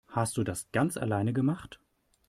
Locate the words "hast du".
0.07-0.43